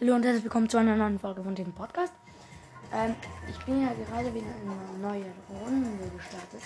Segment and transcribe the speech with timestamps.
[0.00, 2.12] Hallo und herzlich willkommen zu einer neuen Folge von dem Podcast.
[2.94, 3.16] Ähm,
[3.48, 5.24] ich bin ja gerade wieder in eine neue
[5.60, 6.62] Runde gestartet.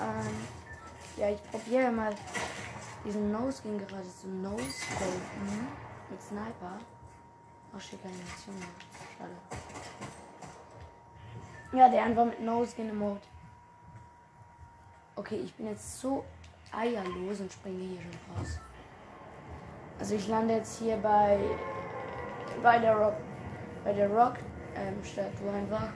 [0.00, 0.34] Ähm,
[1.18, 2.14] ja, ich probiere mal
[3.04, 5.68] diesen Nose Ging gerade zu Nose Scopen
[6.08, 6.78] mit Sniper.
[7.74, 8.68] Oh, Mission mehr.
[9.18, 9.36] Schade.
[11.76, 13.20] Ja, der einfach mit Nose Skin im Mode.
[15.16, 16.24] Okay, ich bin jetzt so
[16.72, 18.58] eierlos und springe hier schon raus.
[19.98, 21.38] Also ich lande jetzt hier bei
[22.62, 23.16] bei der Rock
[23.84, 24.34] bei der Rock
[24.74, 25.88] ähm, Statue einfach.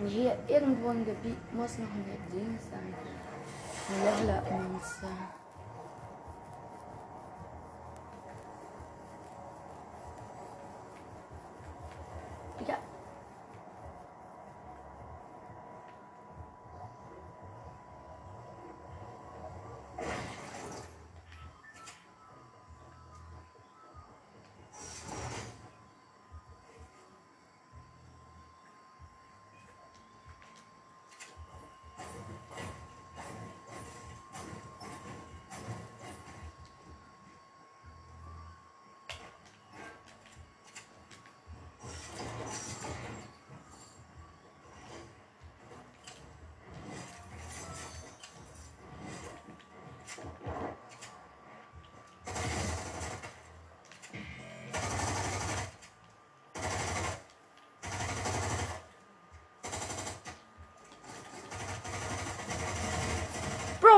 [0.00, 2.94] Und hier irgendwo im Gebiet muss noch ein Ding sein.
[3.88, 4.42] Ein Level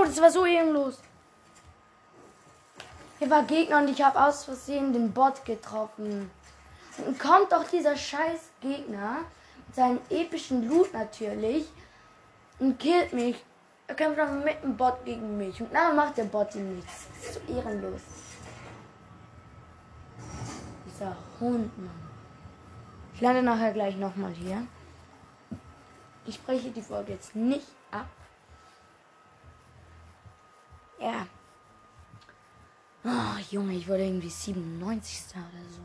[0.07, 0.99] das war so ehrenlos.
[3.19, 6.31] Hier war Gegner und ich habe aus Versehen den Bot getroffen.
[7.05, 9.19] Und kommt doch dieser scheiß Gegner
[9.67, 11.67] mit seinem epischen Loot natürlich
[12.59, 13.43] und killt mich.
[13.89, 15.61] Er kämpft dann mit dem Bot gegen mich.
[15.61, 17.07] Und dann macht der Bot ihm nichts.
[17.21, 18.01] Das ist so ehrenlos.
[20.87, 21.91] Dieser Hund, Mann.
[23.15, 24.67] Ich lande nachher gleich nochmal hier.
[26.27, 28.09] Ich breche die Folge jetzt nicht ab.
[30.99, 31.27] Ja.
[33.05, 35.37] Oh, Junge, ich wurde irgendwie 97.
[35.37, 35.83] oder so.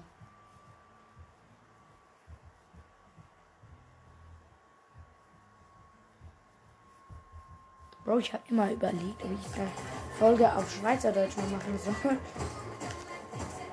[8.04, 9.70] Bro, ich habe immer überlegt, ob ich eine
[10.18, 12.18] Folge auf Schweizerdeutsch mal machen soll.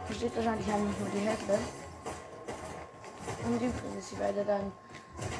[0.06, 1.58] Versteht wahrscheinlich nicht nur die Hälfte.
[3.44, 4.70] Und übrigens, ich werde dann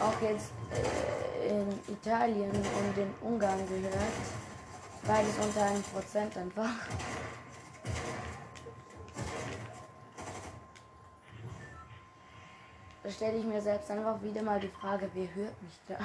[0.01, 4.38] auch jetzt äh, in Italien und in Ungarn gehört.
[5.07, 6.71] Beides unter 1% einfach.
[13.03, 15.97] Da stelle ich mir selbst einfach wieder mal die Frage, wer hört mich da?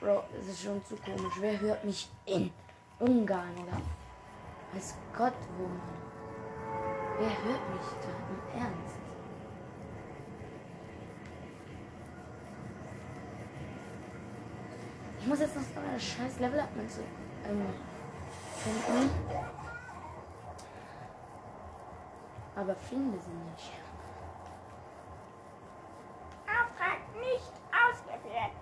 [0.00, 1.34] Bro, das ist schon zu komisch.
[1.40, 2.52] Wer hört mich in
[2.98, 3.80] Ungarn oder
[4.74, 5.80] weiß Gott wo man?
[7.18, 8.96] Wer hört mich da im Ernst?
[15.20, 19.10] Ich muss jetzt noch so eine scheiß Level up Münze ähm, finden.
[22.56, 23.72] Aber finde sie nicht.
[26.46, 28.52] Auftrag nicht ausgeführt.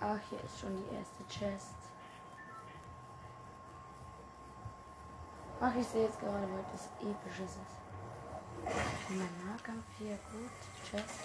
[0.00, 1.74] Ach, hier ist schon die erste Chest.
[5.60, 7.78] Ach, ich sehe jetzt gerade, was das Episches ist.
[9.08, 10.50] Mein Nahkampf hier, gut.
[10.88, 11.20] Chest.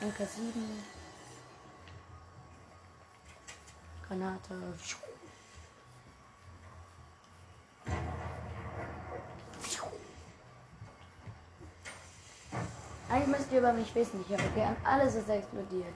[0.00, 1.01] MK7.
[4.12, 4.54] Granate.
[13.08, 15.94] Eigentlich müsst ihr über mich wissen, ich habe gern alles ist explodiert.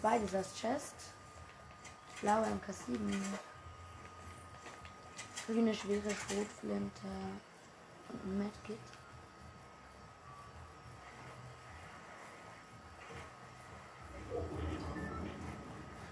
[0.00, 0.94] Oh, Spidey's Chest.
[2.20, 2.96] Blaue MK7.
[5.46, 7.08] Grüne schwere Schrotflinte.
[8.08, 8.78] Und ein Medkit.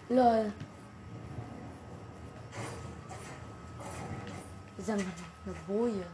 [0.09, 0.53] Lol.
[4.79, 5.13] Ist einfach
[5.45, 6.07] eine Boje.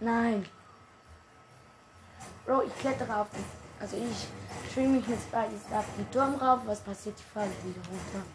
[0.00, 0.46] Nein.
[2.46, 3.42] Bro, ich klettere auf das.
[3.80, 6.60] Also ich schwinge mich mit Spidey auf den Turm rauf.
[6.66, 7.16] Was passiert?
[7.18, 8.26] Ich falle wieder runter.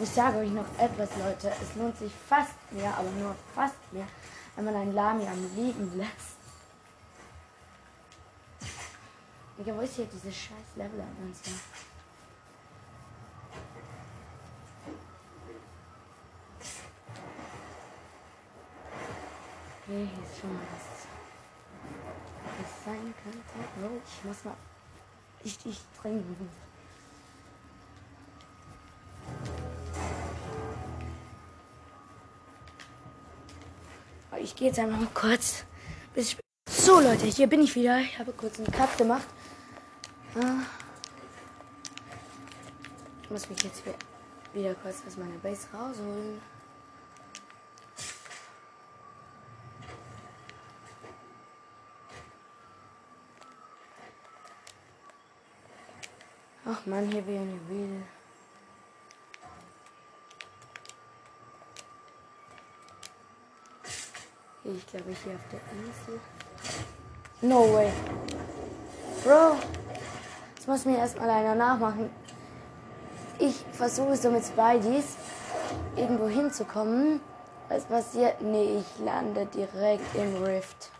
[0.00, 1.52] Ich sage euch noch etwas, Leute.
[1.60, 4.06] Es lohnt sich fast mehr, aber nur fast mehr,
[4.54, 6.38] wenn man einen Lami am Leben lässt.
[9.58, 11.54] Digga, wo ist hier diese scheiß Level-Anzahl?
[19.88, 19.94] So?
[19.94, 21.06] Okay, hier ist schon mal was.
[22.58, 23.40] Was sein könnte.
[23.82, 24.56] Oh, ich muss mal
[25.44, 26.50] richtig trinken.
[34.40, 35.64] Ich gehe jetzt einfach mal kurz.
[36.14, 36.36] Bis
[36.68, 37.98] so Leute, hier bin ich wieder.
[37.98, 39.26] Ich habe kurz einen Cut gemacht.
[40.34, 40.62] Ah.
[43.22, 43.82] Ich muss mich jetzt
[44.54, 46.40] wieder kurz aus meiner Base rausholen.
[56.70, 58.02] Ach man, hier wäre eine Juwel.
[64.64, 66.20] Ich glaube, ich hier auf der Insel.
[67.40, 67.90] No way.
[69.24, 69.56] Bro.
[70.56, 72.10] Das muss mir erstmal einer nachmachen.
[73.38, 75.16] Ich versuche so mit Spideys
[75.96, 77.22] irgendwo hinzukommen.
[77.70, 78.42] Was passiert?
[78.42, 80.90] Nee, ich lande direkt im Rift.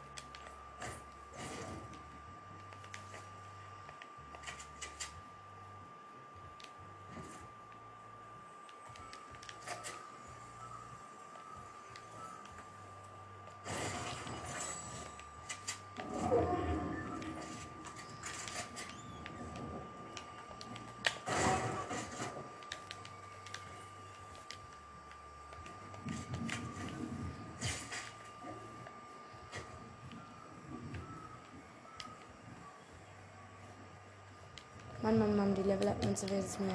[35.09, 36.75] Mann, Mann, Mann, die Level Up Münze wird es mir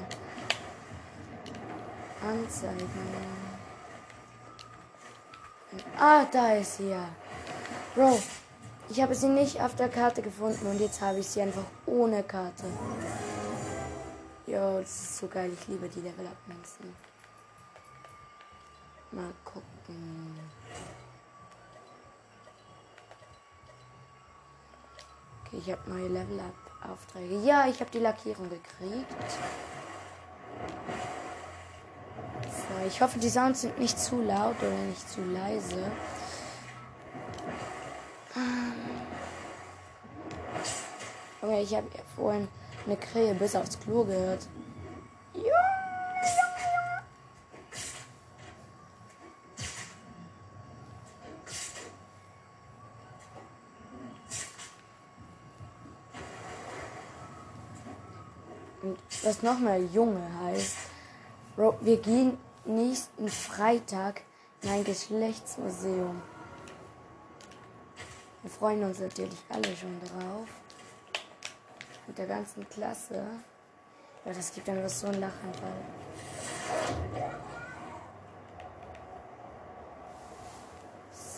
[2.20, 2.90] anzeigen.
[5.96, 7.10] Ah, da ist sie ja.
[7.94, 8.20] Bro,
[8.90, 12.24] ich habe sie nicht auf der Karte gefunden und jetzt habe ich sie einfach ohne
[12.24, 12.64] Karte.
[14.48, 15.52] Jo, das ist so geil.
[15.54, 16.96] Ich liebe die Level Up Münzen.
[19.12, 20.40] Mal gucken.
[25.46, 26.63] Okay, ich habe neue Level Up.
[26.90, 27.40] Aufträge.
[27.46, 29.32] Ja, ich habe die Lackierung gekriegt.
[32.46, 35.92] So, ich hoffe, die Sounds sind nicht zu laut oder nicht zu leise.
[41.42, 42.48] Okay, ich habe vorhin
[42.86, 44.48] eine Krähe bis aufs Klo gehört.
[59.24, 60.78] Was nochmal Junge heißt.
[61.56, 64.22] Bro, wir gehen nächsten Freitag
[64.62, 66.22] in ein Geschlechtsmuseum.
[68.42, 70.48] Wir freuen uns natürlich alle schon drauf.
[72.08, 73.24] Mit der ganzen Klasse.
[74.26, 75.72] Ja, das gibt einfach so einen Lachanfall.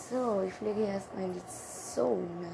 [0.09, 2.47] So, ich fliege erstmal in die Zone.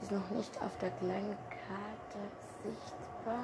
[0.00, 1.36] Sie ist noch nicht auf der kleinen
[1.68, 2.18] Karte
[2.62, 3.38] sichtbar.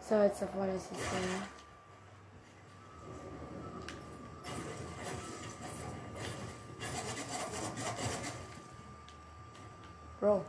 [0.00, 1.42] So, jetzt vorne ist die Szene.
[10.20, 10.44] Bro.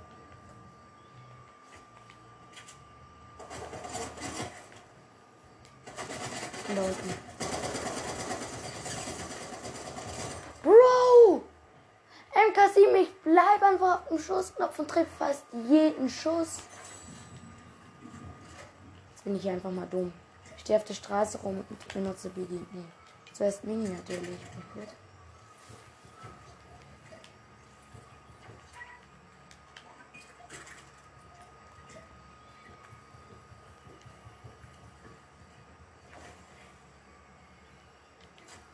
[6.75, 7.35] Da unten.
[12.55, 16.59] Kasim, ich bleib einfach auf dem Schussknopf und treffe fast jeden Schuss.
[19.11, 20.11] Jetzt bin ich einfach mal dumm.
[20.55, 22.65] Ich stehe auf der Straße rum und benutze Biggie.
[22.73, 22.83] Nee.
[23.33, 24.39] Zuerst Mini natürlich.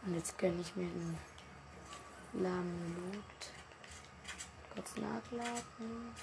[0.03, 1.17] Und jetzt gönne ich mir einen
[2.33, 3.60] lahmen Loot.
[4.73, 6.15] Kurz nachladen.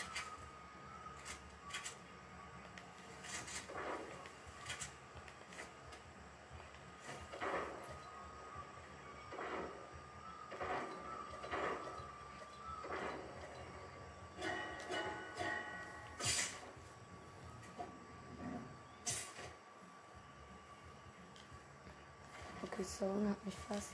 [22.62, 23.90] Okay, Zone hat mich fast.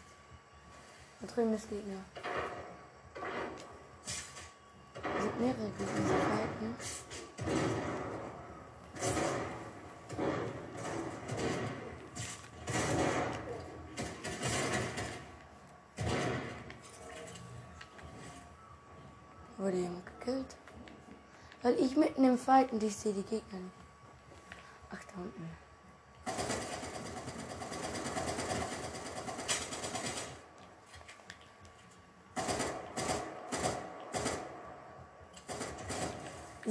[1.20, 2.33] Da drüben ist Gegner
[5.34, 6.74] sind mehrere Gemüsezeiten.
[19.58, 20.56] Wurde jemand gekillt?
[21.62, 23.74] Weil ich mitten im Fighten, ich sehe die Gegner nicht.
[24.90, 25.63] Ach, da unten.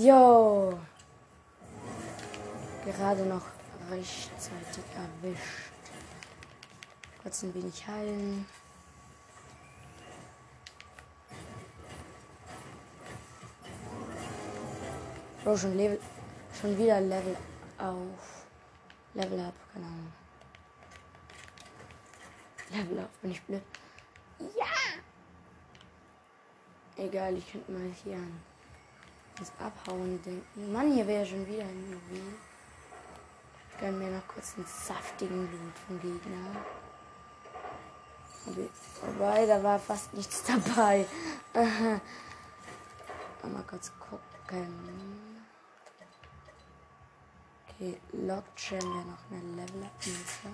[0.04, 0.78] Jo.
[2.84, 3.46] Gerade noch
[3.90, 5.72] rechtzeitig erwischt.
[7.22, 8.46] Kurz ein wenig heilen.
[15.42, 16.00] Bro, schon, Level,
[16.60, 17.38] schon wieder Level
[17.78, 18.46] auf.
[19.14, 20.12] Level up, Ahnung.
[22.72, 23.64] Level up, bin ich blöd.
[24.40, 24.66] Ja!
[26.98, 28.53] Egal, ich könnte mal hier an
[29.44, 30.72] das Abhauen denken.
[30.72, 32.36] Mann, hier wäre schon wieder ein Juwel.
[33.70, 36.66] Ich gönn mir noch kurz einen saftigen Loot vom Gegner.
[39.02, 41.06] Wobei, da war fast nichts dabei.
[43.44, 44.68] Mal kurz gucken.
[47.68, 50.48] Okay, Lockchain wäre noch eine Level Up Münze.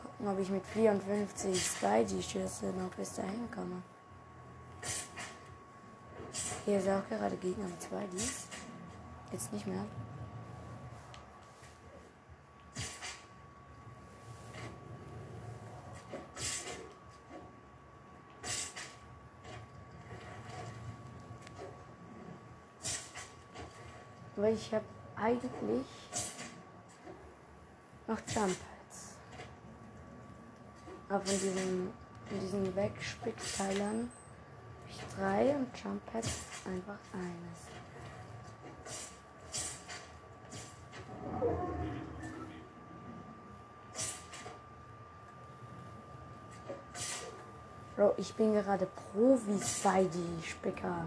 [0.00, 3.82] Gucken, ob ich mit 54 Spidey-Schüsse noch bis dahin komme.
[6.66, 8.48] Hier ist auch gerade Gegner mit Spideys.
[9.30, 9.84] Jetzt nicht mehr.
[24.38, 24.84] weil ich habe
[25.16, 25.86] eigentlich
[28.06, 29.16] noch Jump Pads.
[31.08, 31.92] Aber von diesen,
[32.28, 37.76] von diesen Wegspickteilern habe ich drei und Jump Pads einfach eines.
[47.96, 51.06] Bro, ich bin gerade Profi Spidey Spicker.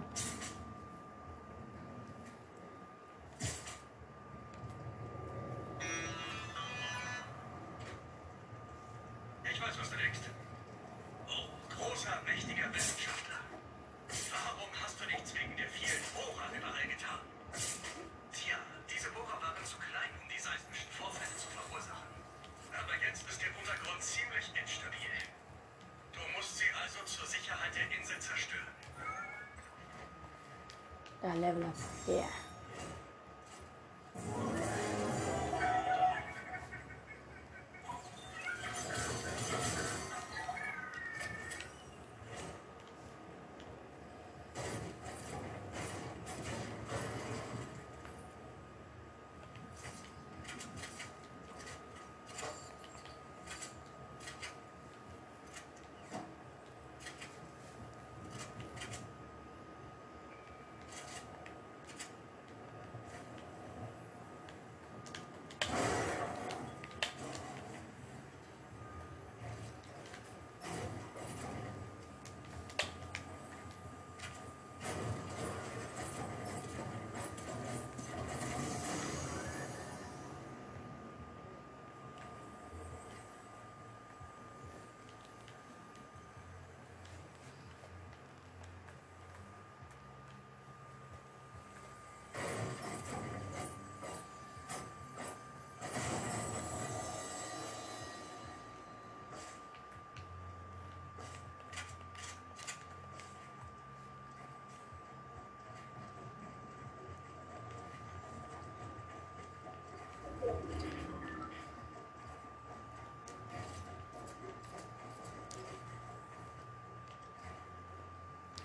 [31.21, 31.75] Da level up.
[32.07, 32.48] Yeah.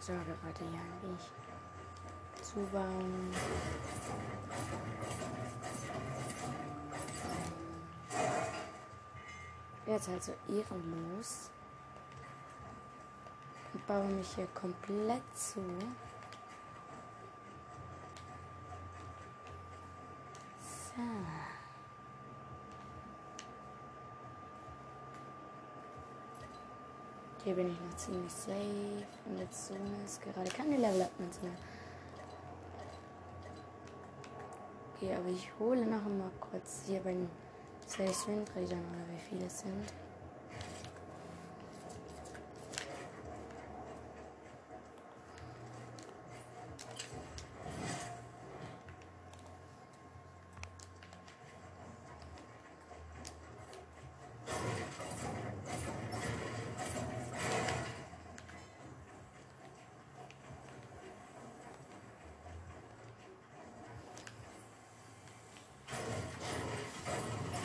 [0.06, 1.30] So, gerade hier ein wenig
[2.42, 3.34] zubauen.
[9.86, 11.50] Jetzt also ehrenlos.
[13.72, 15.62] Und baue mich hier komplett zu.
[20.60, 21.43] So.
[27.44, 29.04] Hier bin ich noch ziemlich safe.
[29.26, 29.74] Und jetzt so
[30.04, 31.52] ist gerade keine Level-Up-Ments mehr.
[34.96, 37.28] Okay, aber ich hole noch mal kurz hier bei den
[37.86, 39.92] 2 Swing-Trägern oder wie viele es sind.